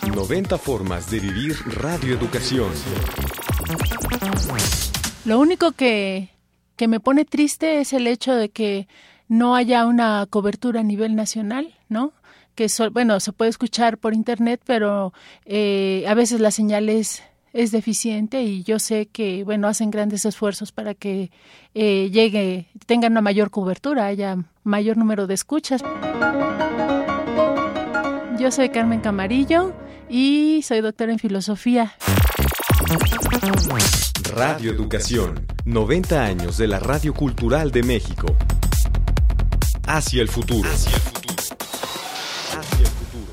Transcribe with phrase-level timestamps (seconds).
[0.00, 2.70] 90 formas de vivir radioeducación.
[5.26, 6.30] Lo único que,
[6.76, 8.88] que me pone triste es el hecho de que
[9.28, 12.12] no haya una cobertura a nivel nacional, ¿no?
[12.54, 15.12] Que, bueno, se puede escuchar por internet, pero
[15.44, 17.22] eh, a veces la señal es,
[17.52, 21.30] deficiente y yo sé que, bueno, hacen grandes esfuerzos para que
[21.74, 25.82] eh, llegue, tengan una mayor cobertura, haya mayor número de escuchas.
[28.38, 29.74] Yo soy Carmen Camarillo
[30.12, 31.94] y soy doctora en filosofía.
[34.34, 38.26] Radio Educación, 90 años de la Radio Cultural de México.
[39.86, 40.68] Hacia el futuro.
[40.68, 41.42] Hacia el futuro.
[42.50, 43.32] Hacia el futuro.